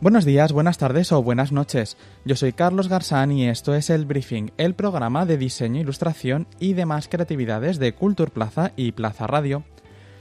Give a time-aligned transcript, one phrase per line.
[0.00, 1.98] Buenos días, buenas tardes o buenas noches.
[2.24, 6.72] Yo soy Carlos Garzán y esto es El Briefing, el programa de diseño, ilustración y
[6.72, 9.62] demás creatividades de Culture Plaza y Plaza Radio.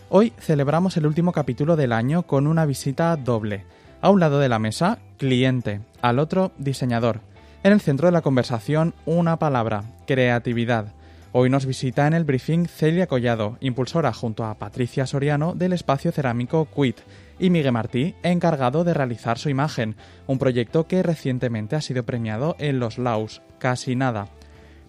[0.09, 3.63] Hoy celebramos el último capítulo del año con una visita doble.
[4.01, 7.21] A un lado de la mesa, cliente, al otro, diseñador.
[7.63, 10.91] En el centro de la conversación, una palabra, creatividad.
[11.31, 16.11] Hoy nos visita en el briefing Celia Collado, impulsora junto a Patricia Soriano del espacio
[16.11, 16.97] cerámico Quit,
[17.39, 19.95] y Miguel Martí, encargado de realizar su imagen,
[20.27, 24.27] un proyecto que recientemente ha sido premiado en los Laus, casi nada.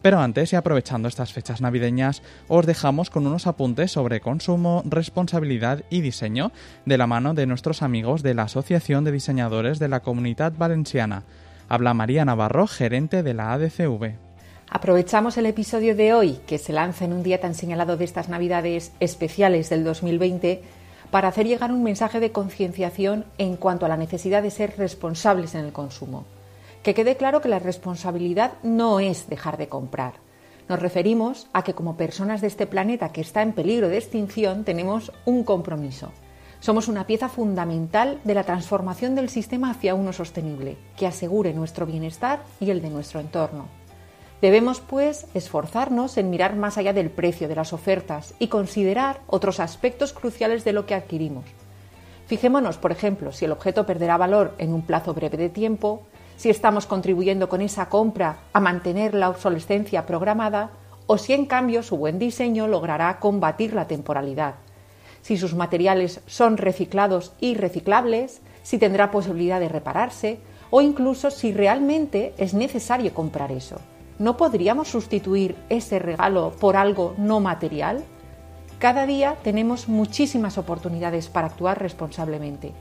[0.03, 5.85] Pero antes y aprovechando estas fechas navideñas, os dejamos con unos apuntes sobre consumo, responsabilidad
[5.91, 6.53] y diseño
[6.87, 11.25] de la mano de nuestros amigos de la Asociación de Diseñadores de la Comunidad Valenciana.
[11.69, 14.15] Habla María Navarro, gerente de la ADCV.
[14.71, 18.29] Aprovechamos el episodio de hoy, que se lanza en un día tan señalado de estas
[18.29, 20.63] Navidades especiales del 2020,
[21.11, 25.55] para hacer llegar un mensaje de concienciación en cuanto a la necesidad de ser responsables
[25.55, 26.25] en el consumo.
[26.83, 30.15] Que quede claro que la responsabilidad no es dejar de comprar.
[30.69, 34.65] Nos referimos a que como personas de este planeta que está en peligro de extinción
[34.65, 36.13] tenemos un compromiso.
[36.61, 41.87] Somos una pieza fundamental de la transformación del sistema hacia uno sostenible, que asegure nuestro
[41.87, 43.80] bienestar y el de nuestro entorno.
[44.41, 49.61] Debemos, pues, esforzarnos en mirar más allá del precio de las ofertas y considerar otros
[49.61, 51.45] aspectos cruciales de lo que adquirimos.
[52.27, 56.03] Fijémonos, por ejemplo, si el objeto perderá valor en un plazo breve de tiempo,
[56.37, 60.71] si estamos contribuyendo con esa compra a mantener la obsolescencia programada
[61.07, 64.55] o si en cambio su buen diseño logrará combatir la temporalidad,
[65.21, 70.39] si sus materiales son reciclados y reciclables, si tendrá posibilidad de repararse
[70.71, 73.77] o incluso si realmente es necesario comprar eso.
[74.21, 78.05] ¿No podríamos sustituir ese regalo por algo no material?
[78.79, 82.73] Cada día tenemos muchísimas oportunidades para actuar responsablemente.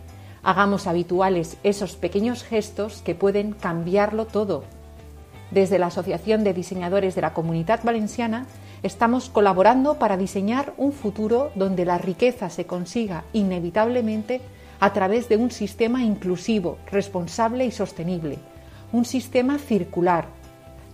[0.44, 4.66] Hagamos habituales esos pequeños gestos que pueden cambiarlo todo.
[5.50, 8.46] Desde la Asociación de Diseñadores de la Comunidad Valenciana
[8.84, 14.42] estamos colaborando para diseñar un futuro donde la riqueza se consiga inevitablemente
[14.82, 18.40] a través de un sistema inclusivo, responsable y sostenible,
[18.92, 20.39] un sistema circular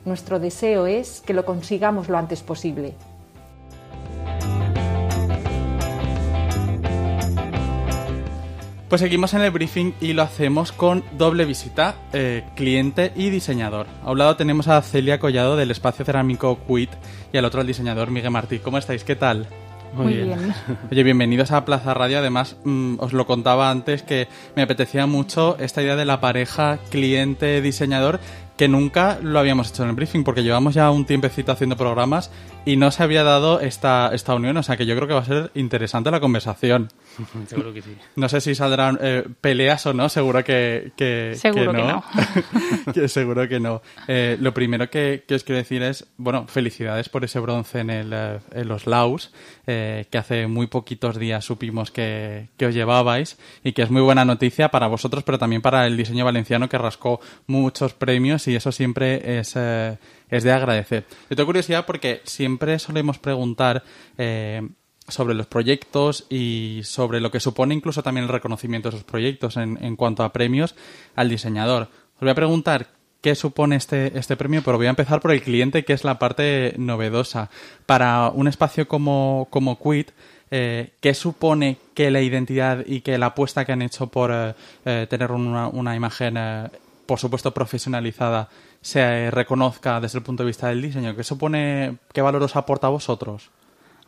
[0.06, 2.94] nuestro deseo es que lo consigamos lo antes posible.
[8.88, 13.88] Pues seguimos en el briefing y lo hacemos con doble visita, eh, cliente y diseñador.
[14.04, 16.92] A un lado tenemos a Celia Collado del espacio cerámico Quit
[17.34, 18.60] y al otro al diseñador Miguel Martí.
[18.60, 19.04] ¿Cómo estáis?
[19.04, 19.48] ¿Qué tal?
[19.96, 20.54] Muy, bien.
[20.92, 22.20] Oye, bienvenidos a Plaza Radio.
[22.20, 26.80] Además, mm, os lo contaba antes que me apetecía mucho esta idea de la pareja
[26.90, 28.20] cliente-diseñador
[28.58, 32.32] que nunca lo habíamos hecho en el briefing porque llevamos ya un tiempecito haciendo programas
[32.64, 35.20] y no se había dado esta, esta unión, o sea que yo creo que va
[35.20, 36.90] a ser interesante la conversación.
[37.48, 37.96] Seguro que sí.
[38.16, 42.04] No sé si saldrán eh, peleas o no, seguro que, que, seguro que no.
[43.08, 43.82] seguro que no.
[44.08, 48.12] Eh, lo primero que, os quiero decir es, bueno, felicidades por ese bronce en, el,
[48.14, 49.32] eh, en los Laus,
[49.66, 54.26] que hace muy poquitos días supimos que, que os llevabais y que es muy buena
[54.26, 58.72] noticia para vosotros, pero también para el diseño valenciano que rascó muchos premios y eso
[58.72, 59.56] siempre es
[60.29, 61.06] es de agradecer.
[61.29, 63.83] Yo tengo curiosidad porque siempre solemos preguntar
[64.17, 64.67] eh,
[65.07, 69.57] sobre los proyectos y sobre lo que supone incluso también el reconocimiento de esos proyectos
[69.57, 70.75] en, en cuanto a premios
[71.16, 71.83] al diseñador.
[72.16, 72.88] Os voy a preguntar
[73.22, 76.19] qué supone este, este premio, pero voy a empezar por el cliente, que es la
[76.19, 77.50] parte novedosa.
[77.85, 80.12] Para un espacio como, como Quit,
[80.51, 85.07] eh, ¿qué supone que la identidad y que la apuesta que han hecho por eh,
[85.09, 86.38] tener una, una imagen,
[87.06, 88.50] por supuesto, profesionalizada
[88.82, 91.16] se reconozca desde el punto de vista del diseño?
[91.16, 93.52] ¿Qué supone, qué valor os aporta a vosotros?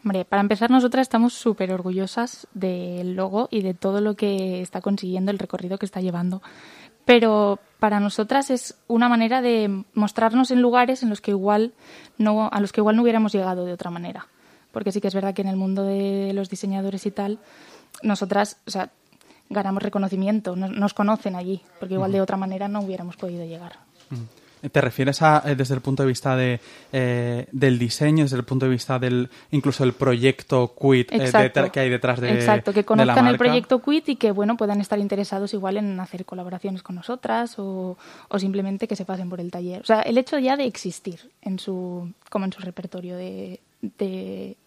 [0.04, 4.82] Hombre, para empezar, nosotras estamos súper orgullosas del logo y de todo lo que está
[4.82, 6.42] consiguiendo, el recorrido que está llevando.
[7.06, 11.74] Pero para nosotras es una manera de mostrarnos en lugares en los que igual
[12.18, 14.28] no, a los que igual no hubiéramos llegado de otra manera.
[14.72, 17.40] Porque sí que es verdad que en el mundo de los diseñadores y tal,
[18.04, 18.58] nosotras,
[19.50, 23.74] ganamos reconocimiento, nos, conocen allí, porque igual de otra manera no hubiéramos podido llegar.
[24.72, 26.60] ¿Te refieres a eh, desde el punto de vista de,
[26.92, 31.80] eh, del diseño, desde el punto de vista del incluso el proyecto Quit eh, que
[31.80, 35.54] hay detrás de Exacto, que conozcan el proyecto Quit y que bueno puedan estar interesados
[35.54, 37.98] igual en hacer colaboraciones con nosotras o,
[38.30, 39.82] o, simplemente que se pasen por el taller.
[39.82, 44.58] O sea, el hecho ya de existir en su como en su repertorio de, de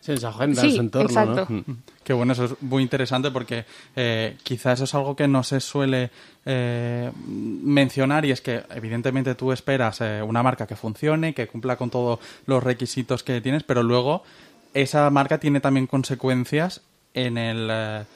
[0.00, 1.08] Sí, en su agenda, en su entorno.
[1.08, 1.46] Exacto.
[1.50, 1.76] ¿no?
[2.08, 5.60] Qué bueno, eso es muy interesante porque eh, quizás eso es algo que no se
[5.60, 6.10] suele
[6.46, 11.76] eh, mencionar y es que evidentemente tú esperas eh, una marca que funcione, que cumpla
[11.76, 14.22] con todos los requisitos que tienes, pero luego
[14.72, 16.80] esa marca tiene también consecuencias
[17.12, 18.06] en el...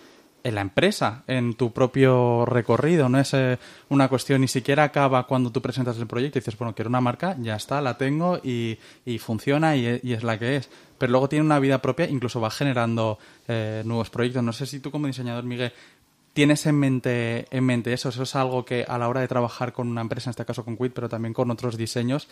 [0.44, 3.08] en la empresa, en tu propio recorrido.
[3.08, 3.58] No es eh,
[3.88, 7.00] una cuestión, ni siquiera acaba cuando tú presentas el proyecto y dices, bueno, quiero una
[7.00, 10.68] marca, ya está, la tengo y, y funciona y, y es la que es.
[10.98, 13.18] Pero luego tiene una vida propia, incluso va generando
[13.48, 14.42] eh, nuevos proyectos.
[14.42, 15.72] No sé si tú como diseñador, Miguel,
[16.32, 18.08] tienes en mente, en mente eso.
[18.08, 20.64] Eso es algo que a la hora de trabajar con una empresa, en este caso
[20.64, 22.28] con Quid, pero también con otros diseños,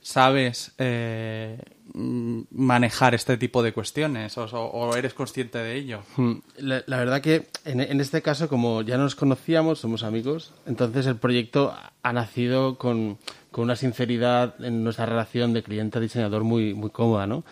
[0.00, 1.58] sabes eh,
[1.94, 6.02] manejar este tipo de cuestiones o, eres consciente de ello.
[6.16, 11.06] Mm, La, la verdad que en, este caso, como ya nos conocíamos, somos amigos, entonces
[11.06, 13.18] el proyecto ha nacido con,
[13.50, 17.44] con una sinceridad en nuestra relación de cliente-diseñador muy, muy cómoda, ¿no?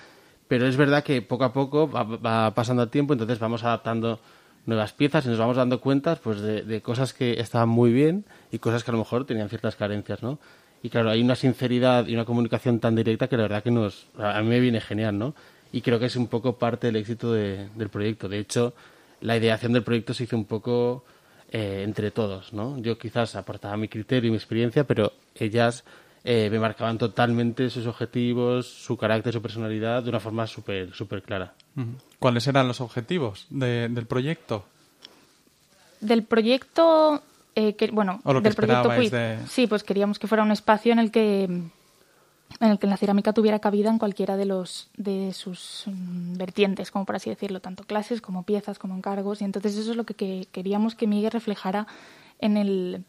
[0.48, 4.20] Pero es verdad que poco a poco va, va pasando el tiempo, entonces vamos adaptando
[4.64, 8.24] nuevas piezas y nos vamos dando cuenta pues, de, de cosas que estaban muy bien
[8.52, 10.38] y cosas que a lo mejor tenían ciertas carencias, ¿no?
[10.86, 14.06] Y claro, hay una sinceridad y una comunicación tan directa que la verdad que nos,
[14.18, 15.34] a mí me viene genial, ¿no?
[15.72, 18.28] Y creo que es un poco parte del éxito de- del proyecto.
[18.28, 18.72] De hecho,
[19.20, 21.04] la ideación del proyecto se hizo un poco
[21.50, 22.78] eh, entre todos, ¿no?
[22.78, 25.82] Yo quizás aportaba mi criterio y mi experiencia, pero ellas
[26.22, 31.22] eh, me marcaban totalmente sus objetivos, su carácter, su personalidad de una forma súper súper
[31.22, 31.54] clara.
[32.20, 34.64] ¿Cuáles eran los objetivos de- del proyecto?
[36.00, 37.22] Del proyecto,
[37.56, 38.94] eh, que, bueno, O lo que del proyecto de-
[39.48, 41.44] Sí, pues queríamos que fuera un espacio en el que
[42.60, 46.90] en el que la cerámica tuviera cabida en cualquiera de los de sus mm, vertientes,
[46.92, 50.04] como por así decirlo, tanto clases como piezas como encargos, y entonces eso es lo
[50.04, 51.86] que, que queríamos que Miguel reflejara
[52.38, 53.02] en el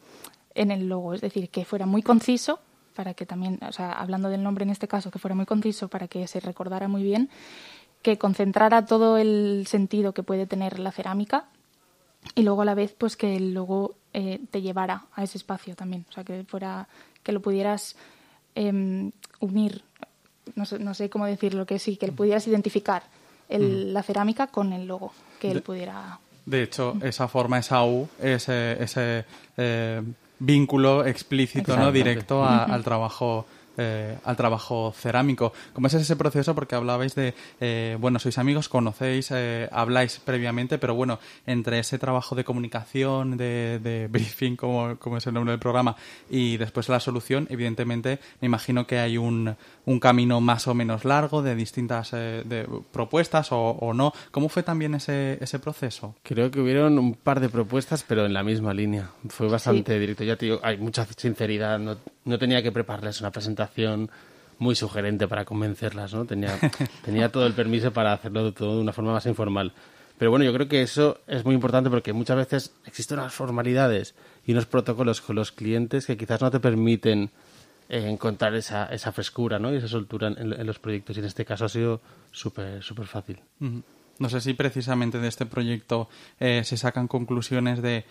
[0.55, 2.59] en el logo, es decir, que fuera muy conciso
[2.95, 5.88] para que también, o sea, hablando del nombre en este caso, que fuera muy conciso
[5.88, 7.29] para que se recordara muy bien,
[8.01, 11.45] que concentrara todo el sentido que puede tener la cerámica
[12.35, 15.75] y luego a la vez pues que el logo eh, te llevara a ese espacio
[15.75, 16.05] también.
[16.09, 16.87] O sea que fuera
[17.23, 17.95] que lo pudieras
[18.55, 19.83] em, unir.
[20.55, 23.03] No sé, no sé cómo decirlo que sí que lo pudieras identificar
[23.49, 28.07] el- la cerámica con el logo que él pudiera De hecho, esa forma, esa U,
[28.21, 29.25] ese, ese
[29.57, 30.01] eh,
[30.39, 31.91] vínculo explícito, ¿no?
[31.91, 33.45] Directo a- al trabajo
[33.77, 35.53] eh, al trabajo cerámico.
[35.74, 36.56] ¿Cómo es ese proceso?
[36.56, 41.97] Porque hablabais de, eh, bueno, sois amigos, conocéis, eh, habláis previamente, pero bueno, entre ese
[42.00, 45.95] trabajo de comunicación, de, de briefing, como, como es el nombre del programa,
[46.29, 51.06] y después la solución, evidentemente, me imagino que hay un, un camino más o menos
[51.06, 54.13] largo de distintas eh, de propuestas o, o no.
[54.31, 56.15] ¿Cómo fue también ese, ese proceso?
[56.24, 59.12] Creo que hubieron un par de propuestas, pero en la misma línea.
[59.29, 60.24] Fue bastante directo.
[60.24, 61.79] Ya te digo, hay mucha sinceridad.
[61.79, 61.97] No,
[62.27, 64.09] no tenía que prepararles una presentación
[64.59, 66.25] muy sugerente para convencerlas, ¿no?
[66.25, 66.57] Tenía,
[67.06, 69.74] tenía todo el permiso para hacerlo de todo de una forma más informal.
[70.18, 74.15] Pero bueno, yo creo que eso es muy importante porque muchas veces existen unas formalidades
[74.45, 77.29] y unos protocolos con los clientes que quizás no te permiten
[77.88, 79.71] eh, encontrar esa, esa frescura ¿no?
[79.71, 81.18] y esa soltura en, en los proyectos.
[81.18, 82.01] Y en este caso ha sido
[82.31, 83.39] súper súper fácil.
[84.19, 86.09] No sé si precisamente de este proyecto
[86.39, 88.06] eh, se sacan conclusiones de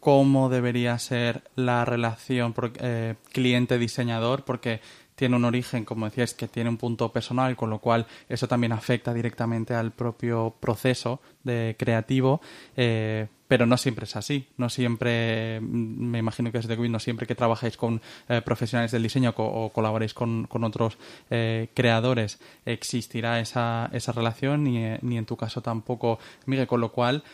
[0.00, 4.80] cómo debería ser la relación eh, cliente-diseñador, porque
[5.18, 8.70] tiene un origen, como decías, que tiene un punto personal, con lo cual eso también
[8.70, 12.40] afecta directamente al propio proceso de creativo,
[12.76, 14.46] eh, pero no siempre es así.
[14.58, 18.42] No siempre, mm, me imagino que es de Queen, no siempre que trabajáis con eh,
[18.42, 20.98] profesionales del diseño o colaboréis con, con otros
[21.30, 26.68] eh, creadores existirá esa, esa relación, ni, ni en tu caso tampoco, Miguel.
[26.68, 27.24] Con lo cual,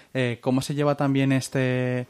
[0.41, 2.07] ¿cómo se lleva también este...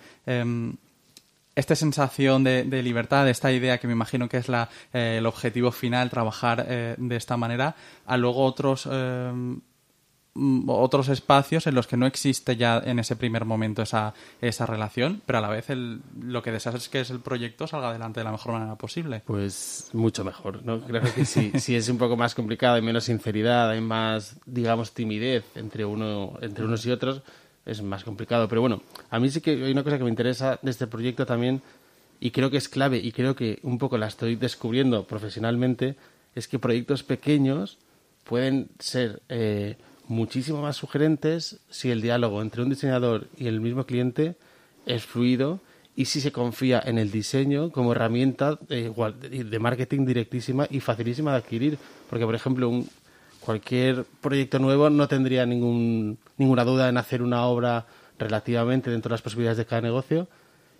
[1.57, 5.27] esta sensación de, de libertad, esta idea que me imagino que es la, eh, el
[5.27, 9.33] objetivo final, trabajar eh, de esta manera, a luego otros eh,
[10.35, 14.67] mm, otros espacios en los que no existe ya en ese primer momento esa, esa
[14.67, 17.91] relación, pero a la vez el, lo que deseas es que es el proyecto salga
[17.91, 19.23] adelante de la mejor manera posible.
[19.25, 20.81] Pues mucho mejor, ¿no?
[20.81, 24.93] Creo que sí, sí es un poco más complicado, hay menos sinceridad, hay más, digamos,
[24.93, 27.23] timidez entre uno, entre unos y otros,
[27.67, 28.49] es más complicado.
[28.49, 31.27] Pero bueno, a mí sí que hay una cosa que me interesa de este proyecto
[31.27, 31.63] también,
[32.21, 35.97] y creo que es clave, y creo que un poco la estoy descubriendo profesionalmente,
[36.35, 37.79] es que proyectos pequeños
[38.25, 39.77] pueden ser eh,
[40.09, 44.37] muchísimo más sugerentes si el diálogo entre un diseñador y el mismo cliente
[44.87, 45.61] es fluido
[45.97, 50.81] y si se confía en el diseño como herramienta de, igual- de marketing directísima y
[50.81, 51.79] facilísima de adquirir.
[52.11, 52.89] Porque, por ejemplo, un,
[53.45, 57.87] cualquier proyecto nuevo no tendría ningún, ninguna duda en hacer una obra
[58.19, 60.29] relativamente dentro de las posibilidades de cada negocio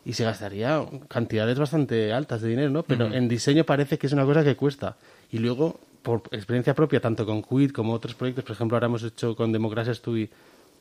[0.05, 2.83] y se gastaría cantidades bastante altas de dinero, ¿no?
[2.83, 4.97] Pero en diseño parece que es una cosa que cuesta.
[5.31, 9.03] Y luego por experiencia propia, tanto con Quid como otros proyectos, por ejemplo, ahora hemos
[9.03, 10.29] hecho con Democracia Study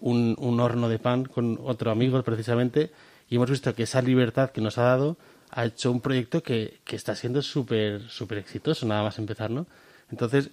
[0.02, 2.92] un, un horno de pan con otro amigo precisamente,
[3.30, 5.18] y hemos visto que esa libertad que nos ha dado
[5.52, 9.66] ha hecho un proyecto que, que está siendo súper súper exitoso, nada más empezar, ¿no?
[10.12, 10.50] Entonces,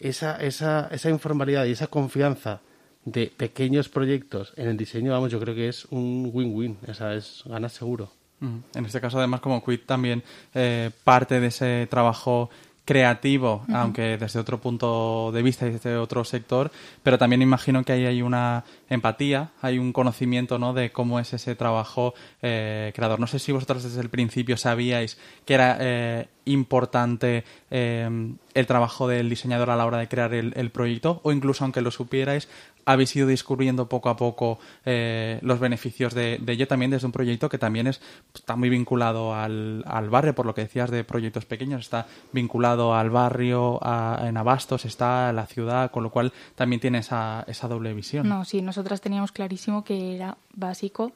[0.00, 2.60] esa, esa, esa informalidad y esa confianza
[3.04, 7.42] de pequeños proyectos en el diseño, vamos, yo creo que es un win-win, o es
[7.46, 8.10] ganas seguro.
[8.40, 10.22] En este caso, además, como Quid también
[10.54, 12.48] eh, parte de ese trabajo
[12.90, 16.72] creativo, aunque desde otro punto de vista y desde otro sector,
[17.04, 20.72] pero también imagino que ahí hay una empatía, hay un conocimiento ¿no?
[20.74, 23.20] de cómo es ese trabajo eh, creador.
[23.20, 29.06] No sé si vosotros desde el principio sabíais que era eh, importante eh, el trabajo
[29.06, 32.48] del diseñador a la hora de crear el, el, proyecto, o incluso aunque lo supierais,
[32.92, 37.12] habéis ido descubriendo poco a poco eh, los beneficios de, de, ello también desde un
[37.12, 38.00] proyecto que también es,
[38.34, 42.94] está muy vinculado al, al, barrio, por lo que decías de proyectos pequeños, está vinculado
[42.94, 47.44] al barrio, a, en Abastos, está a la ciudad, con lo cual también tiene esa,
[47.46, 48.28] esa doble visión.
[48.28, 51.12] No, sí, nosotras teníamos clarísimo que era básico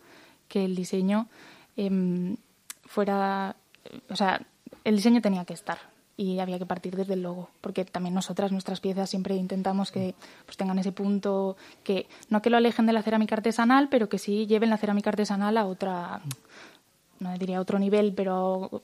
[0.49, 1.28] que el diseño
[1.76, 2.37] eh,
[2.85, 3.57] fuera,
[4.09, 4.40] o sea,
[4.85, 8.52] el diseño tenía que estar y había que partir desde el logo, porque también nosotras,
[8.52, 12.92] nuestras piezas, siempre intentamos que pues, tengan ese punto, que no que lo alejen de
[12.92, 16.21] la cerámica artesanal, pero que sí lleven la cerámica artesanal a otra,
[17.18, 18.80] no diría otro nivel, pero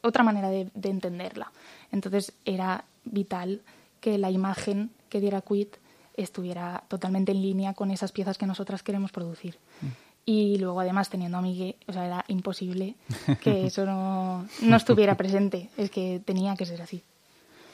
[0.00, 1.52] otra manera de, de entenderla.
[1.92, 3.62] Entonces era vital
[4.00, 5.76] que la imagen que diera Quit
[6.16, 9.58] estuviera totalmente en línea con esas piezas que nosotras queremos producir.
[9.80, 9.86] Mm.
[10.26, 12.94] Y luego, además, teniendo a Miguel, o sea, era imposible
[13.42, 15.68] que eso no, no estuviera presente.
[15.76, 17.02] Es que tenía que ser así.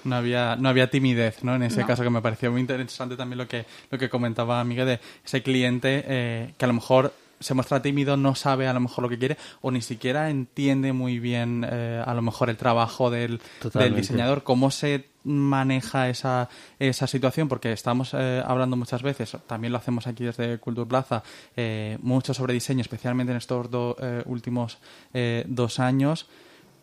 [0.04, 1.54] No había, no había timidez, ¿no?
[1.54, 1.86] En ese no.
[1.86, 5.42] caso, que me pareció muy interesante también lo que, lo que comentaba Miguel de ese
[5.42, 9.08] cliente eh, que a lo mejor se muestra tímido, no sabe a lo mejor lo
[9.08, 13.40] que quiere o ni siquiera entiende muy bien eh, a lo mejor el trabajo del,
[13.74, 19.72] del, diseñador, cómo se maneja esa, esa situación, porque estamos eh, hablando muchas veces, también
[19.72, 21.22] lo hacemos aquí desde Culture Plaza,
[21.56, 24.78] eh, mucho sobre diseño, especialmente en estos do, eh, últimos
[25.12, 26.26] eh, dos años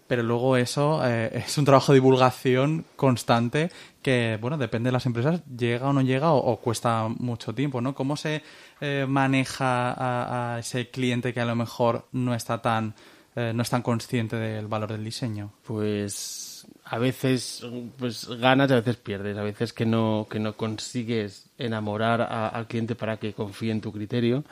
[0.07, 3.69] pero luego eso eh, es un trabajo de divulgación constante
[4.01, 7.93] que, bueno, depende de las empresas, llega o no llega o, cuesta mucho tiempo, ¿no?
[7.93, 8.41] ¿Cómo se
[8.79, 12.95] eh, maneja a, ese cliente que a lo mejor no está tan,
[13.35, 15.51] eh, no es tan consciente del valor del diseño?
[15.63, 17.65] Pues a veces
[17.97, 22.67] pues ganas y a veces pierdes, a veces que no, que no consigues enamorar al
[22.67, 24.45] cliente para que confíe en tu criterio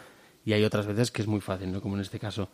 [0.43, 1.81] y hay otras veces que es muy fácil, ¿no?
[1.81, 2.49] Como en este caso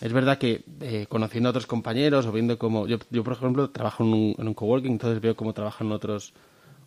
[0.00, 3.70] es verdad que eh, conociendo a otros compañeros o viendo cómo yo, yo por ejemplo
[3.70, 6.34] trabajo en un, en un, coworking entonces veo cómo trabajan otros,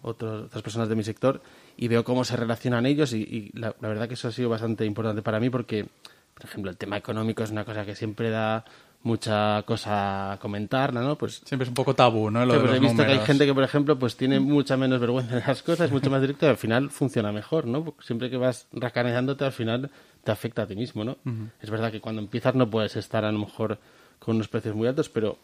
[0.02, 1.42] otros otras personas de mi sector
[1.78, 4.50] y veo cómo se relacionan ellos y, y la, la, verdad que eso ha sido
[4.50, 5.88] bastante importante para mí porque
[6.34, 8.64] por ejemplo el tema económico es una cosa que siempre da
[9.02, 11.18] mucha cosa a comentarla, ¿no?
[11.18, 12.46] Pues siempre es un poco tabú, ¿no?
[12.46, 13.06] Lo he visto números.
[13.06, 16.10] que hay gente que, por ejemplo, pues tiene mucha menos vergüenza en las cosas, mucho
[16.10, 17.84] más directo y al final funciona mejor, ¿no?
[17.84, 19.90] Porque siempre que vas racanejándote al final
[20.24, 21.18] te afecta a ti mismo, ¿no?
[21.26, 21.50] Uh -huh.
[21.62, 23.80] Es verdad que cuando empiezas no puedes estar a lo mejor
[24.20, 25.38] con unos precios muy altos, pero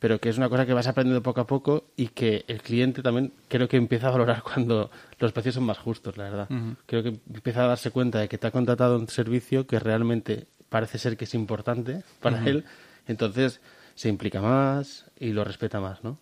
[0.00, 3.02] pero que es una cosa que vas aprendiendo poco a poco y que el cliente
[3.02, 6.46] también creo que empieza a valorar cuando los precios son más justos, la verdad.
[6.50, 6.76] Uh -huh.
[6.86, 10.46] Creo que empieza a darse cuenta de que te ha contratado un servicio que realmente
[10.68, 12.48] parece ser que es importante para uh -huh.
[12.48, 12.64] él,
[13.06, 13.60] entonces
[13.94, 16.18] se implica más y lo respeta más, ¿no?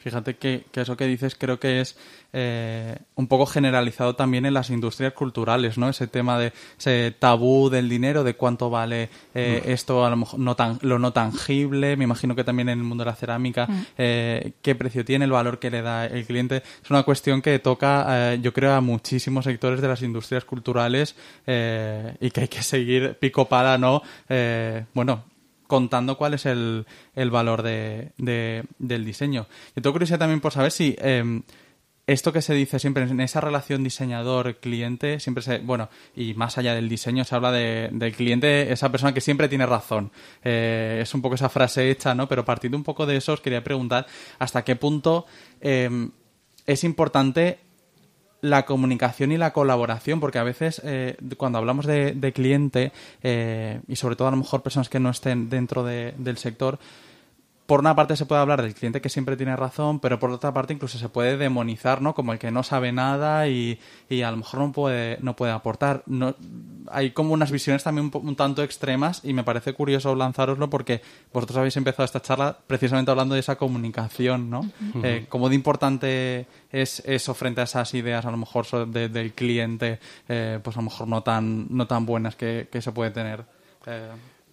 [0.00, 1.96] Fíjate que, que, eso que dices creo que es
[2.32, 5.88] eh, un poco generalizado también en las industrias culturales, ¿no?
[5.88, 9.70] Ese tema de ese tabú del dinero, de cuánto vale eh, mm.
[9.70, 11.96] esto, a lo mejor no tan, lo no tangible.
[11.96, 13.86] Me imagino que también en el mundo de la cerámica, mm.
[13.98, 16.62] eh, qué precio tiene, el valor que le da el cliente.
[16.82, 21.14] Es una cuestión que toca, eh, yo creo, a muchísimos sectores de las industrias culturales
[21.46, 24.02] eh, y que hay que seguir pico pala, ¿no?
[24.28, 25.24] Eh, bueno,
[25.70, 26.84] contando cuál es el,
[27.14, 29.46] el valor de, de, del diseño.
[29.74, 31.42] Yo tengo curiosidad también por saber si eh,
[32.06, 36.74] esto que se dice siempre en esa relación diseñador-cliente, siempre se, bueno, y más allá
[36.74, 40.10] del diseño, se habla de, del cliente, esa persona que siempre tiene razón.
[40.42, 42.26] Eh, es un poco esa frase hecha, ¿no?
[42.26, 44.06] Pero partiendo un poco de eso, os quería preguntar
[44.40, 45.24] hasta qué punto
[45.60, 46.08] eh,
[46.66, 47.60] es importante
[48.40, 52.92] la comunicación y la colaboración, porque a veces eh, cuando hablamos de, de cliente
[53.22, 56.78] eh, y sobre todo a lo mejor personas que no estén dentro de, del sector,
[57.70, 60.52] por una parte se puede hablar del cliente que siempre tiene razón, pero por otra
[60.52, 62.16] parte incluso se puede demonizar, ¿no?
[62.16, 65.52] Como el que no sabe nada y, y a lo mejor no puede, no puede
[65.52, 66.02] aportar.
[66.06, 66.34] No,
[66.90, 71.00] hay como unas visiones también un, un, tanto extremas y me parece curioso lanzaroslo porque
[71.32, 74.62] vosotros habéis empezado esta charla precisamente hablando de esa comunicación, ¿no?
[74.62, 75.04] Uh -huh.
[75.04, 79.32] eh, ¿Cómo de importante es eso frente a esas ideas a lo mejor de, del
[79.32, 83.12] cliente, eh, pues a lo mejor no tan, no tan buenas que, que se puede
[83.12, 83.44] tener?
[83.86, 84.10] Eh,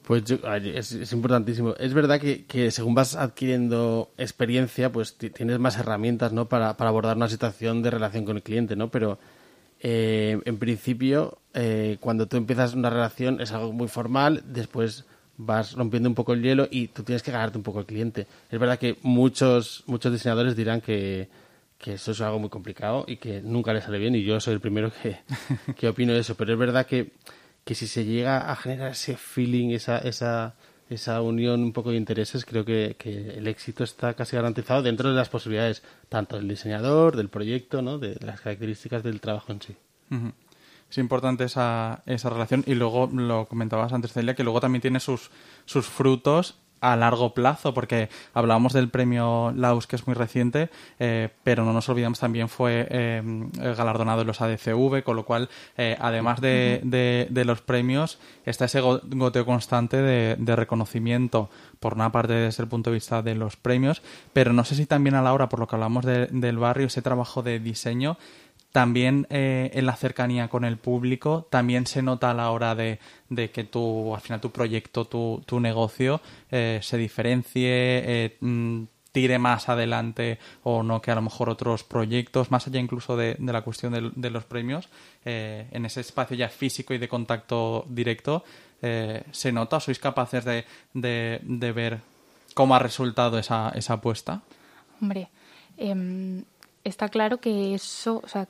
[0.08, 1.76] Pues es, importantísimo.
[1.78, 6.48] Es verdad que, según vas adquiriendo experiencia, pues tienes más herramientas, ¿no?
[6.48, 8.90] Para, abordar una situación de relación con el cliente, ¿no?
[8.90, 9.20] Pero
[9.82, 15.04] eh, en principio, eh, cuando tú empiezas una relación es algo muy formal, después
[15.36, 18.28] vas rompiendo un poco el hielo y tú tienes que ganarte un poco el cliente.
[18.50, 21.28] Es verdad que muchos, muchos diseñadores dirán que,
[21.78, 24.54] que eso es algo muy complicado y que nunca le sale bien y yo soy
[24.54, 25.18] el primero que,
[25.76, 27.12] que opino eso, pero es verdad que
[27.67, 30.55] que si se llega a generar ese feeling, esa, esa,
[30.89, 35.15] esa unión un poco de intereses, creo que, el éxito está casi garantizado dentro de
[35.17, 37.97] las posibilidades tanto del diseñador, del proyecto, ¿no?
[37.97, 39.75] de, las características del trabajo en sí.
[40.89, 45.01] Es importante esa, esa relación y luego lo comentabas antes, Celia, que luego también tiene
[45.01, 45.29] sus,
[45.65, 50.69] sus frutos a largo plazo, porque hablábamos del premio Laus, que es muy reciente,
[51.00, 53.22] eh, pero no nos olvidamos también fue eh,
[53.75, 58.81] galardonado en los ADCV, con lo cual, eh, además de, de, los premios, está ese
[58.81, 63.55] goteo constante de, de, reconocimiento, por una parte desde el punto de vista de los
[63.55, 64.01] premios,
[64.34, 67.01] pero no sé si también a la hora, por lo que hablamos del barrio, ese
[67.01, 68.17] trabajo de diseño
[68.77, 73.00] también eh, en la cercanía con el público, también se nota a la hora de,
[73.51, 79.39] que tu, al final tu proyecto, tu, tu negocio eh, se diferencie, eh, mm, tire
[79.39, 83.63] más adelante o no que a lo mejor otros proyectos, más allá incluso de, la
[83.63, 84.89] cuestión de, los premios,
[85.25, 88.43] en ese espacio ya físico y de contacto directo,
[88.79, 89.79] ¿se nota?
[89.79, 92.01] ¿Sois capaces de, de, ver
[92.53, 94.43] cómo ha resultado esa, esa apuesta?
[95.01, 95.29] Hombre,
[95.77, 96.43] em,
[96.88, 98.48] está claro que eso, o sea,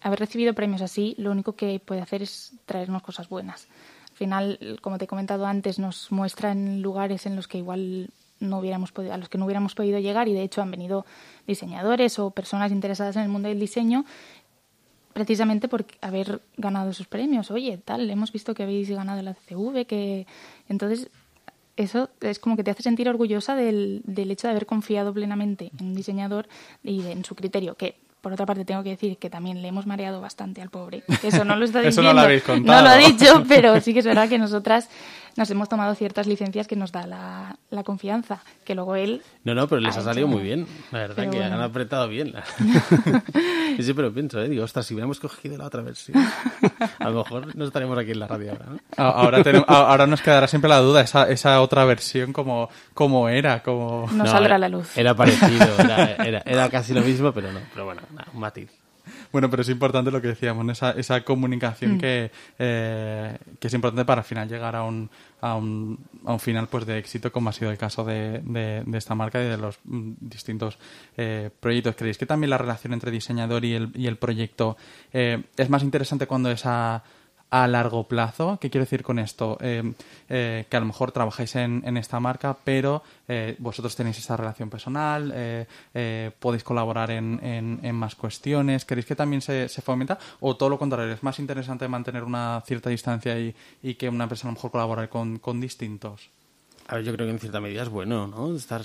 [0.00, 3.68] haber recibido premios así, lo único que puede hacer es traernos cosas buenas.
[4.10, 8.10] Al final, como te he comentado antes, nos muestran lugares en los que igual
[8.40, 11.06] no hubiéramos podido, a los que no hubiéramos podido llegar y de hecho han venido
[11.46, 14.04] diseñadores o personas interesadas en el mundo del diseño
[15.16, 17.50] precisamente por haber ganado esos premios.
[17.50, 20.26] Oye, tal, hemos visto que habéis ganado la CV, que
[20.68, 21.08] entonces
[21.76, 25.70] eso es como que te hace sentir orgullosa del, del hecho de haber confiado plenamente
[25.78, 26.48] en un diseñador
[26.82, 29.86] y en su criterio, que por otra parte, tengo que decir que también le hemos
[29.86, 31.04] mareado bastante al pobre.
[31.22, 31.88] Eso no lo está diciendo.
[32.00, 32.76] Eso no lo habéis contado.
[32.76, 34.88] No lo ha dicho, pero sí que es verdad que nosotras
[35.36, 39.22] nos hemos tomado ciertas licencias que nos da la, la confianza, que luego él...
[39.44, 42.34] No, no, pero les ha, salido muy bien, la verdad, que han apretado bien.
[43.76, 44.48] sí, sí, pero pienso, ¿eh?
[44.48, 46.16] digo, ostras, si hubiéramos cogido la otra versión,
[46.98, 48.78] a lo mejor no estaríamos aquí en la radio ahora, ¿no?
[48.96, 54.08] Ahora, ahora nos quedará siempre la duda, esa, esa otra versión, como, como era, como...
[54.12, 54.96] No, saldrá a la luz.
[54.96, 58.02] Era parecido, era, era, casi lo mismo, pero no, pero bueno,
[58.32, 58.70] un matiz.
[59.32, 61.98] Bueno, pero es importante lo que decíamos, esa, esa comunicación mm.
[61.98, 65.08] que, eh, que es importante para al final llegar a un,
[65.40, 68.84] a un, a un final pues de éxito como ha sido el caso de, de,
[68.98, 70.78] esta marca y de los mm, distintos
[71.16, 71.94] eh, proyectos.
[71.96, 74.76] ¿Creéis que también la relación entre diseñador y el, y el proyecto
[75.12, 77.02] eh, es más interesante cuando esa
[77.50, 78.58] a largo plazo.
[78.60, 79.56] ¿Qué quiero decir con esto?
[79.60, 79.92] Eh,
[80.28, 84.36] eh, que a lo mejor trabajáis en, en esta marca, pero eh, vosotros tenéis esa
[84.36, 85.66] relación personal,
[86.38, 87.40] podéis colaborar en,
[87.82, 88.84] en, más cuestiones.
[88.84, 90.18] ¿Queréis que también se, se, fomenta?
[90.40, 91.12] ¿O todo lo contrario?
[91.12, 94.70] ¿Es más interesante mantener una cierta distancia y, y que una empresa a lo mejor
[94.70, 96.28] colabore con, con distintos?
[96.88, 98.54] A ver, yo creo que en cierta medida es bueno, ¿no?
[98.54, 98.82] Estar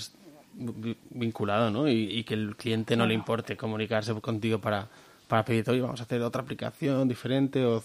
[1.10, 1.88] vinculado, ¿no?
[1.88, 4.88] Y, que el cliente no le importe comunicarse contigo para,
[5.28, 7.82] para pedir, oye, vamos a hacer otra aplicación diferente o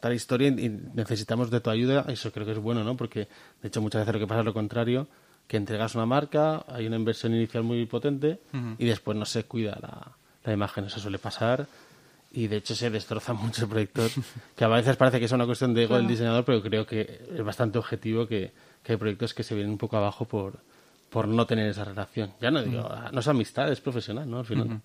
[0.00, 2.96] tal historia y necesitamos de tu ayuda, eso creo que es bueno, ¿no?
[2.96, 3.28] Porque
[3.62, 5.06] de hecho muchas veces lo que pasa es lo contrario,
[5.46, 8.40] que entregas una marca, hay una inversión inicial muy potente
[8.78, 10.12] y después no se cuida la,
[10.44, 11.66] la, imagen, eso suele pasar
[12.32, 14.14] y de hecho se destrozan muchos proyectos
[14.56, 17.26] que a veces parece que es una cuestión de ego del diseñador, pero creo que
[17.34, 20.58] es bastante objetivo que, que, hay proyectos que se vienen un poco abajo por,
[21.10, 22.32] por no tener esa relación.
[22.40, 24.38] Ya no digo, no es amistad, es profesional, ¿no?
[24.38, 24.80] Al final.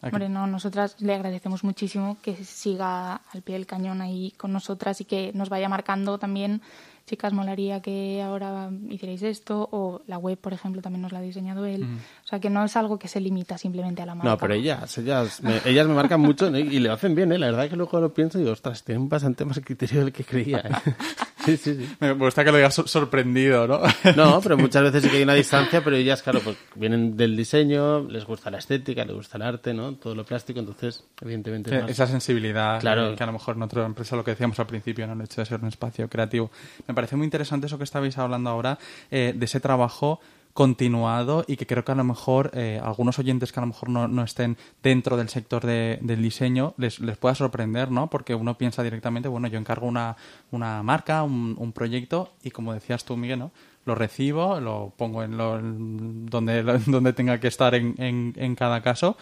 [0.00, 5.00] Hombre, no, nosotras le agradecemos muchísimo que siga al pie del cañón ahí con nosotras
[5.00, 6.62] y que nos vaya marcando también
[7.08, 11.22] chicas, molaría que ahora hicierais esto, o la web, por ejemplo, también nos la ha
[11.22, 11.84] diseñado él.
[12.24, 14.30] O sea, que no es algo que se limita simplemente a la marca.
[14.30, 17.38] No, pero ellas, ellas me, ellas me marcan mucho y le hacen bien, ¿eh?
[17.38, 20.12] La verdad es que luego lo pienso y digo, ostras, tienen bastante más criterio del
[20.12, 20.70] que creía, ¿eh?
[21.48, 21.96] Sí, sí, sí.
[22.00, 23.80] Me gusta que lo hayas sorprendido, ¿no?
[24.16, 27.36] No, pero muchas veces sí que hay una distancia, pero ellas, claro, pues vienen del
[27.36, 29.94] diseño, les gusta la estética, les gusta el arte, ¿no?
[29.94, 31.74] Todo lo plástico, entonces, evidentemente...
[31.74, 31.90] Es más...
[31.90, 33.14] Esa sensibilidad claro.
[33.16, 35.14] que a lo mejor en otra empresa, lo que decíamos al principio, ¿no?
[35.14, 36.50] El hecho de ser un espacio creativo.
[36.86, 38.78] Me parece muy interesante eso que estabais hablando ahora,
[39.10, 40.20] eh, de ese trabajo
[40.58, 43.90] continuado y que creo que a lo mejor eh, algunos oyentes que a lo mejor
[43.90, 48.10] no, no estén dentro del sector de, del diseño les, les pueda sorprender, ¿no?
[48.10, 50.16] Porque uno piensa directamente, bueno, yo encargo una,
[50.50, 53.52] una marca, un, proyecto y como decías tú, Miguel, ¿no?
[53.84, 58.82] Lo recibo, lo pongo en, lo, donde, donde tenga que estar en, en, en cada
[58.82, 59.16] caso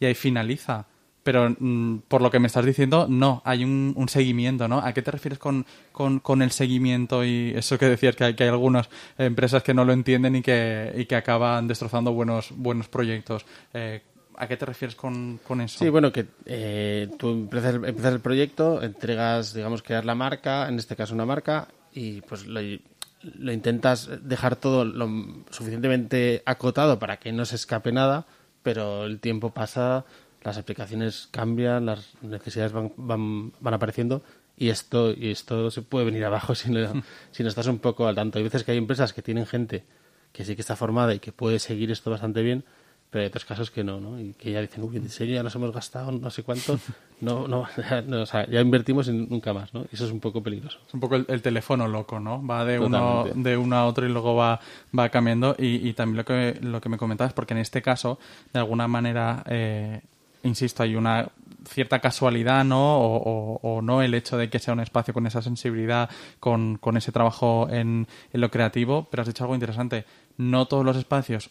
[0.00, 0.86] y ahí finaliza
[1.22, 4.78] pero mm, por lo que me estás diciendo, no, hay un, seguimiento, ¿no?
[4.78, 8.44] ¿A qué te refieres con, con, el seguimiento y eso que decías, que hay, que
[8.44, 12.88] hay algunas empresas que no lo entienden y que, y que acaban destrozando buenos, buenos
[12.88, 13.46] proyectos?
[13.72, 14.02] Eh,
[14.36, 15.78] ¿A qué te refieres con, eso?
[15.78, 20.96] Sí, bueno, que eh, tú empiezas, el proyecto, entregas, digamos, crear la marca, en este
[20.96, 25.08] caso una marca, y pues lo intentas dejar todo lo
[25.50, 28.26] suficientemente acotado para que no se escape nada,
[28.62, 30.04] pero el tiempo pasa,
[30.42, 34.22] las aplicaciones cambian, las necesidades van, van, van apareciendo
[34.56, 38.06] y esto, y esto se puede venir abajo si no, si no estás un poco
[38.06, 38.38] al tanto.
[38.38, 39.84] Hay veces que hay empresas que tienen gente
[40.32, 42.64] que sí que está formada y que puede seguir esto bastante bien,
[43.10, 44.18] pero hay otros casos que no, ¿no?
[44.18, 46.78] Y que ya dicen, uy, en diseño ya nos hemos gastado no sé cuánto,
[47.20, 49.82] no, no, ya, o sea, ya invertimos y nunca más, ¿no?
[49.82, 50.78] Y eso es un poco peligroso.
[50.88, 52.44] Es un poco el, teléfono loco, ¿no?
[52.44, 54.60] Va de uno, de uno a otro y luego va,
[54.98, 55.54] va cambiando.
[55.58, 58.18] Y, y también lo que, lo que me comentabas, porque en este caso,
[58.54, 60.00] de alguna manera, eh,
[60.42, 61.30] insisto, hay una
[61.68, 62.98] cierta casualidad, ¿no?
[62.98, 67.12] O, no el hecho de que sea un espacio con esa sensibilidad, con, con ese
[67.12, 70.04] trabajo en, en lo creativo, pero has dicho algo interesante.
[70.36, 71.50] No todos los espacios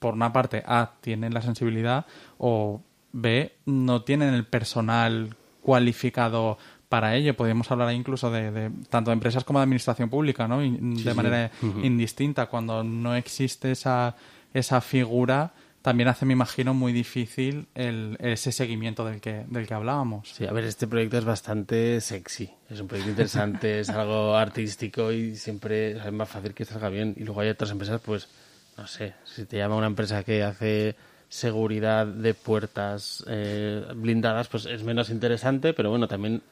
[0.00, 2.06] por una parte, A, tienen la sensibilidad
[2.38, 7.36] o B, no tienen el personal cualificado para ello.
[7.36, 10.58] Podríamos hablar incluso de, tanto de empresas como de administración pública, ¿no?
[10.60, 11.50] de manera
[11.82, 12.46] indistinta.
[12.46, 14.16] Cuando no existe esa,
[14.54, 19.74] esa figura, también hace, me imagino, muy difícil el, ese seguimiento del que, del que
[19.74, 20.28] hablábamos.
[20.28, 22.50] Sí, a ver, este proyecto es bastante sexy.
[22.68, 27.14] Es un proyecto interesante, es algo artístico y siempre es más fácil que salga bien.
[27.16, 28.28] Y luego hay otras empresas, pues
[28.76, 30.96] no sé, si te llama una empresa que hace
[31.28, 36.42] seguridad de puertas eh, blindadas, pues es menos interesante, pero bueno, también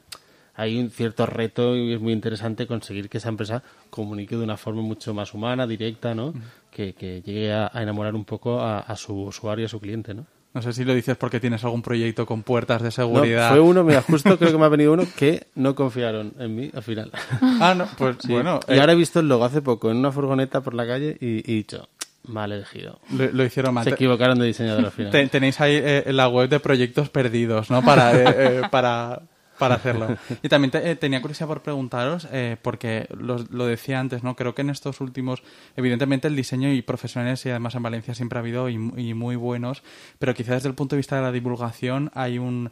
[0.59, 4.57] hay un cierto reto y es muy interesante conseguir que esa empresa comunique de una
[4.57, 6.33] forma mucho más humana, directa, ¿no?
[6.71, 6.93] Que,
[7.25, 10.25] llegue a, enamorar un poco a, su usuario, a su cliente, ¿no?
[10.53, 13.49] No sé si lo dices porque tienes algún proyecto con puertas de seguridad.
[13.49, 16.55] No, fue uno, mira, justo creo que me ha venido uno que no confiaron en
[16.55, 17.11] mí al final.
[17.61, 18.59] Ah, no, pues bueno.
[18.67, 21.37] Y ahora he visto el logo hace poco en una furgoneta por la calle y,
[21.49, 21.89] y he dicho,
[22.29, 22.99] Mal elegido.
[23.09, 23.83] Lo, hicieron mal.
[23.83, 25.11] Se equivocaron de diseñador al final.
[25.31, 27.81] tenéis ahí eh, la web de proyectos perdidos, ¿no?
[27.81, 29.21] Para, eh, eh, para,
[29.59, 30.17] para hacerlo.
[30.41, 32.27] Y también tenía curiosidad por preguntaros,
[32.61, 34.35] porque lo, decía antes, ¿no?
[34.35, 35.43] Creo que en estos últimos,
[35.75, 39.35] evidentemente el diseño y profesionales, y además en Valencia siempre ha habido y, y muy
[39.35, 39.83] buenos,
[40.17, 42.71] pero quizás desde el punto de vista de la divulgación hay un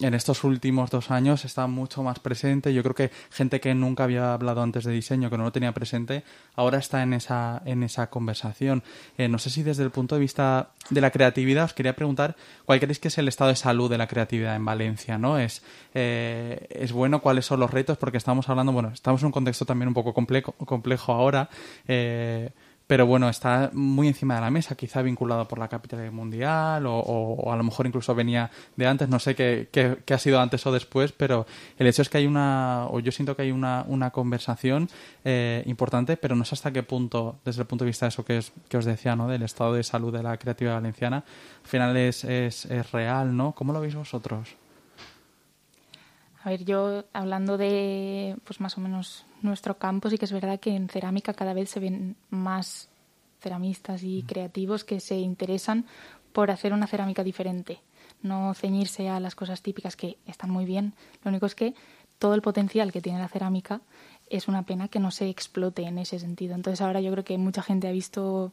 [0.00, 2.74] en estos últimos dos años está mucho más presente.
[2.74, 5.72] Yo creo que gente que nunca había hablado antes de diseño, que no lo tenía
[5.72, 8.82] presente, ahora está en esa, en esa conversación.
[9.16, 12.36] Eh, no sé si desde el punto de vista de la creatividad os quería preguntar
[12.64, 15.62] cuál creéis que es el estado de salud de la creatividad en Valencia, Es,
[15.94, 19.64] eh, es bueno cuáles son los retos, porque estamos hablando, bueno, estamos en un contexto
[19.64, 21.48] también un poco complejo, complejo ahora.
[21.88, 22.50] Eh,
[22.86, 27.52] pero bueno, está muy encima de la mesa, quizá vinculado por la capital mundial o,
[27.52, 30.72] a lo mejor incluso venía de antes, no sé qué, qué, ha sido antes o
[30.72, 31.46] después, pero
[31.78, 34.88] el hecho es que hay una, o yo siento que hay una, una conversación
[35.24, 38.24] eh, importante, pero no sé hasta qué punto, desde el punto de vista de eso
[38.24, 39.26] que, es, que os decía, ¿no?
[39.26, 41.24] del estado de salud de la creatividad valenciana,
[41.64, 43.52] al final es, es, es real, ¿no?
[43.52, 44.54] ¿Cómo lo veis vosotros?
[46.46, 50.60] A ver, yo hablando de, pues más o menos nuestro campo, sí que es verdad
[50.60, 52.88] que en cerámica cada vez se ven más
[53.40, 55.86] ceramistas y creativos que se interesan
[56.32, 57.80] por hacer una cerámica diferente,
[58.22, 60.94] no ceñirse a las cosas típicas que están muy bien.
[61.24, 61.74] Lo único es que
[62.20, 63.80] todo el potencial que tiene la cerámica
[64.30, 66.54] es una pena que no se explote en ese sentido.
[66.54, 68.52] Entonces ahora yo creo que mucha gente ha visto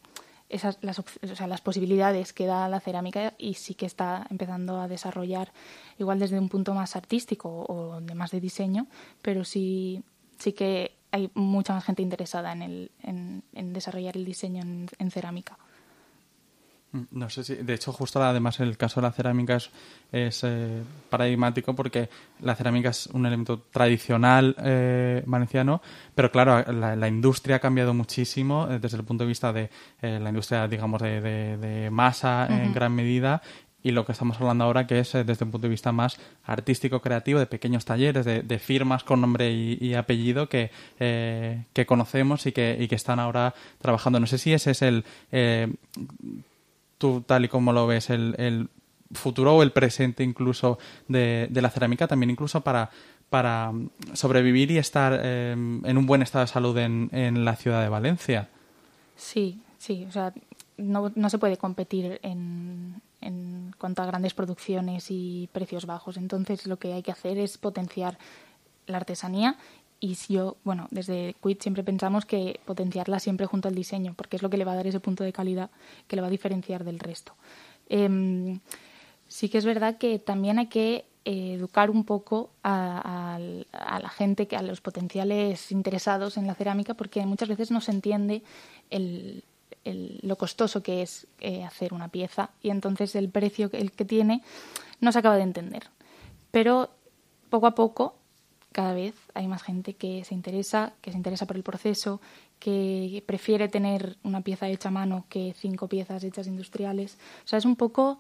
[0.54, 4.80] esas, las, o sea, las posibilidades que da la cerámica y sí que está empezando
[4.80, 5.52] a desarrollar
[5.98, 8.88] igual desde un punto más artístico o de más de diseño,
[9.22, 10.04] pero sí,
[10.38, 15.58] sí que hay mucha más gente interesada en, el, en, desarrollar el diseño en cerámica.
[17.12, 19.58] No sé si, de hecho, justo además el caso de la cerámica
[20.12, 22.08] es, eh, paradigmático porque
[22.42, 25.82] la cerámica es un elemento tradicional eh, valenciano,
[26.14, 30.30] pero claro, la, industria ha cambiado muchísimo eh, desde el punto de vista de la
[30.30, 33.42] industria, digamos, de, masa en gran medida
[33.82, 37.02] y lo que estamos hablando ahora que es desde un punto de vista más artístico
[37.02, 42.78] creativo de pequeños talleres de, firmas con nombre y, apellido que, que conocemos y que,
[42.80, 44.20] y que están ahora trabajando.
[44.20, 45.04] No sé si ese es el
[47.04, 48.70] tú tal y como lo ves, el,
[49.12, 52.90] futuro o el presente incluso de, la cerámica, también incluso para,
[53.30, 53.74] para
[54.14, 57.90] sobrevivir y estar em, en un buen estado de salud en, en, la ciudad de
[57.90, 58.50] Valencia.
[59.18, 60.34] Sí, sí, o sea,
[60.78, 66.16] no, no se puede competir en, en cuanto a grandes producciones y precios bajos.
[66.16, 68.18] Entonces, lo que hay que hacer es potenciar
[68.88, 69.58] la artesanía
[70.04, 74.36] y si yo, bueno, desde Quid siempre pensamos que potenciarla siempre junto al diseño, porque
[74.36, 75.70] es lo que le va a dar ese punto de calidad
[76.08, 77.34] que le va a diferenciar del resto.
[77.88, 78.60] Em,
[79.34, 84.48] Sí que es verdad que también hay que eh, educar un poco a, la gente,
[84.56, 88.44] a los potenciales interesados en la cerámica, porque muchas veces no se entiende
[90.22, 94.06] lo costoso que es eh, hacer una pieza y entonces el precio que, el que
[94.06, 94.44] tiene
[95.02, 95.90] no se acaba de entender.
[96.52, 96.92] Pero
[97.50, 98.14] poco a poco
[98.74, 102.20] cada vez hay más gente que se interesa, que se interesa por el proceso,
[102.60, 107.18] que prefiere tener una pieza hecha a mano que cinco piezas hechas industriales.
[107.46, 108.20] O sea, es un poco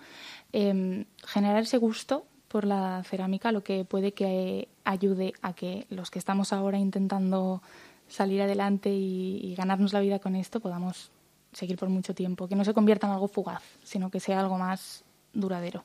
[0.51, 6.11] em, generar ese gusto por la cerámica, lo que puede que ayude a que los
[6.11, 7.61] que estamos ahora intentando
[8.07, 11.09] salir adelante y, ganarnos la vida con esto podamos
[11.51, 14.57] seguir por mucho tiempo, que no se convierta en algo fugaz, sino que sea algo
[14.57, 15.83] más duradero.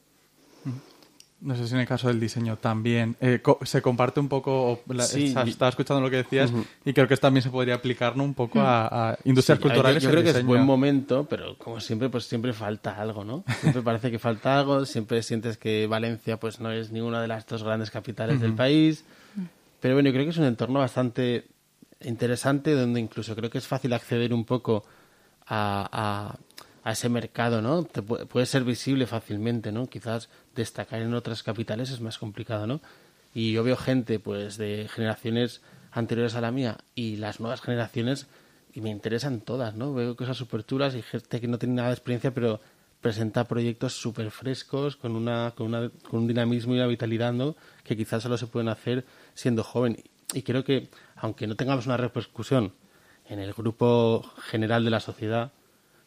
[1.40, 5.68] No sé si en el caso del diseño también eh, se comparte un poco, estaba
[5.68, 6.52] escuchando lo que decías
[6.84, 8.24] y creo que también se podría aplicar ¿no?
[8.24, 10.02] un poco a, industrias culturales.
[10.02, 13.44] Yo, creo que es buen momento, pero como siempre, pues siempre falta algo, ¿no?
[13.60, 17.46] Siempre parece que falta algo, siempre sientes que Valencia pues no es ninguna de las
[17.46, 19.04] dos grandes capitales del país,
[19.80, 21.46] pero bueno, yo creo que es un entorno bastante
[22.00, 24.84] interesante donde incluso creo que es fácil acceder un poco
[25.46, 26.36] a a
[26.92, 27.84] ese mercado, ¿no?
[27.84, 29.88] Te puede, ser visible fácilmente, ¿no?
[29.88, 32.80] Quizás destacar en otras capitales es más complicado, ¿no?
[33.34, 35.60] Y yo veo gente, pues, de generaciones
[35.92, 38.26] anteriores a la mía y las nuevas generaciones
[38.72, 39.94] y me interesan todas, ¿no?
[39.94, 42.60] Veo cosas súper chulas y gente que no tiene nada de experiencia, pero
[43.00, 47.56] presenta proyectos súper frescos, con, una, con, una, con un dinamismo y una vitalidad, ¿no?
[47.84, 49.96] Que quizás solo se pueden hacer siendo joven.
[50.32, 52.72] Y creo que, aunque no tengamos una repercusión
[53.28, 55.52] en el grupo general de la sociedad,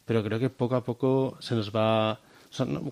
[0.06, 2.20] pero creo que poco a poco se nos va...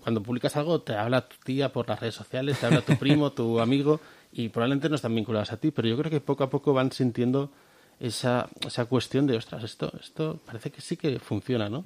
[0.01, 3.31] cuando publicas algo te habla tu tía por las redes sociales, te habla tu primo,
[3.31, 3.99] tu amigo,
[4.31, 6.91] y probablemente no están vinculados a ti, pero yo creo que poco a poco van
[6.91, 7.51] sintiendo
[7.99, 11.83] esa, esa cuestión de, ostras, esto, esto parece que sí que funciona, ¿no?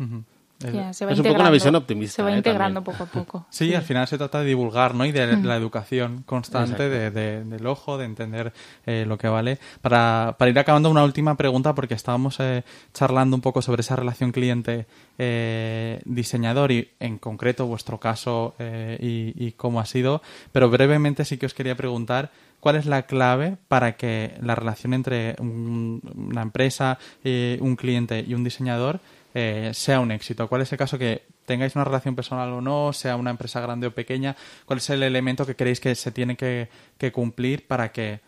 [0.68, 2.16] Es un poco una visión optimista.
[2.16, 2.38] Se va ¿eh?
[2.38, 3.46] integrando poco a poco.
[3.54, 5.06] Sí, al final se trata de divulgar, ¿no?
[5.06, 8.54] Y de la educación constante de, del ojo, de entender
[8.86, 9.58] eh, lo que vale.
[9.82, 13.96] Para, para, ir acabando, una última pregunta, porque estábamos eh, charlando un poco sobre esa
[13.96, 20.22] relación cliente-diseñador y, en concreto, vuestro caso y, y cómo ha sido.
[20.52, 24.94] Pero brevemente sí que os quería preguntar cuál es la clave para que la relación
[24.94, 29.00] entre una empresa, un cliente y un diseñador
[29.34, 30.48] eh, sea un éxito.
[30.48, 33.88] ¿Cuál es el caso que tengáis una relación personal o no, sea una empresa grande
[33.88, 34.36] o pequeña?
[34.66, 36.70] ¿Cuál es el elemento que creéis que se tiene que,
[37.12, 38.22] cumplir para que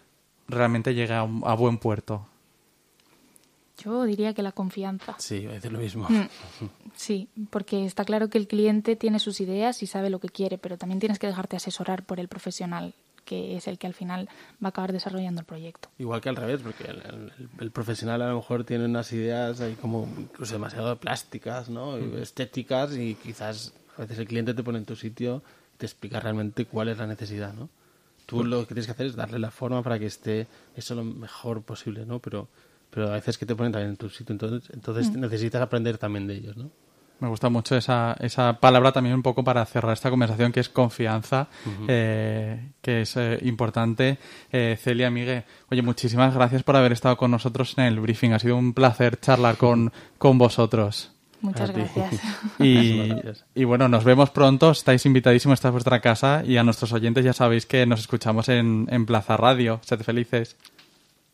[0.47, 2.27] realmente llegue a, buen puerto?
[3.77, 5.15] Yo diría que la confianza.
[5.19, 6.07] Sí, voy a decir lo mismo.
[6.09, 6.27] Mm,
[6.95, 10.57] sí, porque está claro que el cliente tiene sus ideas y sabe lo que quiere,
[10.57, 14.29] pero también tienes que dejarte asesorar por el profesional que es el que al final
[14.63, 15.89] va a acabar desarrollando el proyecto.
[15.97, 16.85] Igual que al revés, porque
[17.59, 21.97] el, profesional a lo mejor tiene unas ideas ahí como incluso demasiado plásticas, ¿no?
[21.97, 25.41] estéticas y quizás a veces el cliente te pone en tu sitio
[25.73, 27.69] y te explica realmente cuál es la necesidad, ¿no?
[28.25, 31.03] Tú lo que tienes que hacer es darle la forma para que esté eso lo
[31.03, 32.19] mejor posible, ¿no?
[32.19, 32.47] Pero,
[32.89, 35.19] pero a veces que te ponen también en tu sitio, entonces, entonces mm.
[35.19, 36.71] necesitas aprender también de ellos, ¿no?
[37.19, 40.67] Me gusta mucho esa, esa palabra también un poco para cerrar esta conversación, que es
[40.67, 41.47] confianza,
[41.87, 44.17] eh, que es eh, importante.
[44.51, 48.33] Eh, Celia, Miguel, oye, muchísimas gracias por haber estado con nosotros en el briefing.
[48.33, 51.13] Ha sido un placer charlar con, con vosotros.
[51.39, 52.19] Muchas gracias.
[52.59, 53.11] Y,
[53.53, 54.71] y, bueno, nos vemos pronto.
[54.71, 56.43] Estáis invitadísimos, esta es vuestra casa.
[56.45, 59.79] Y a nuestros oyentes ya sabéis que nos escuchamos en, en Plaza Radio.
[59.83, 60.57] Sed felices.